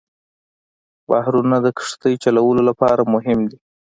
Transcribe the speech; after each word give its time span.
بحرونه 1.09 1.57
د 1.61 1.67
کښتۍ 1.77 2.13
چلولو 2.23 2.61
لپاره 2.69 3.01
مهم 3.13 3.39
دي. 3.49 3.57